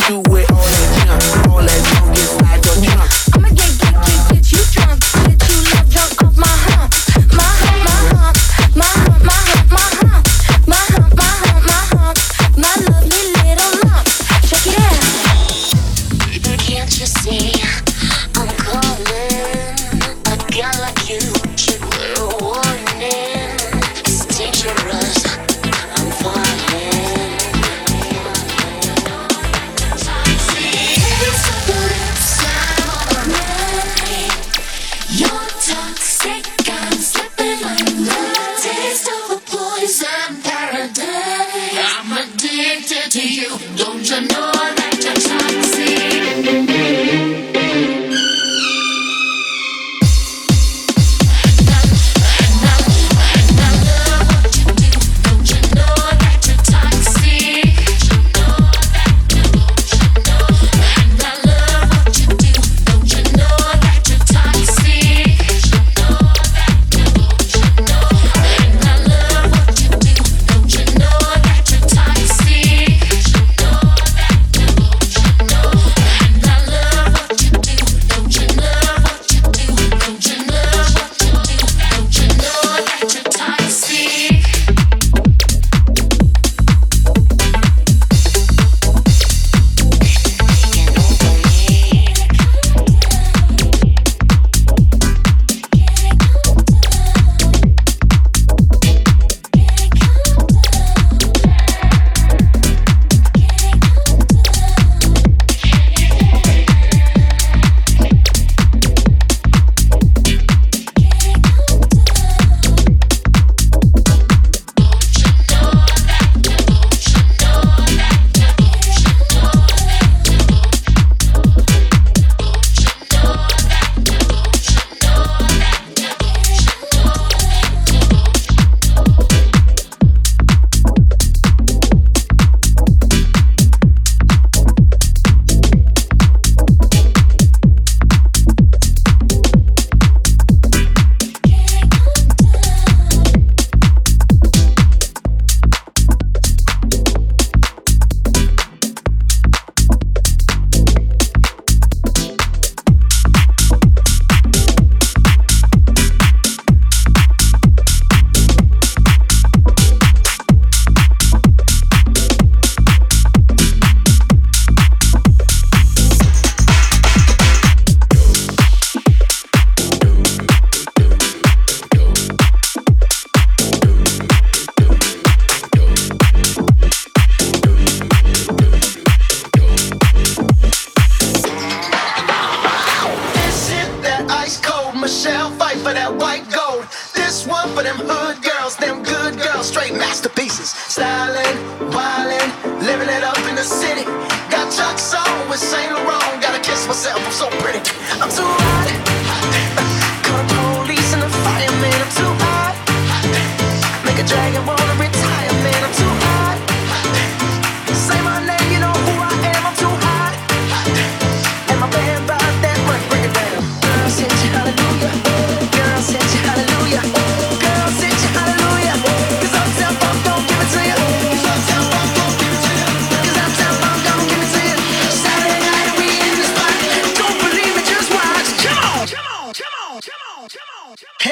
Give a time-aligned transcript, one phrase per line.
[0.00, 3.10] gon' do it all that junk, all that junk inside your trunk.
[3.34, 3.44] I'm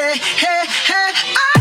[0.00, 1.59] Hey, hey, hey, ah.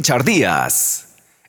[0.00, 0.89] Richard Díaz.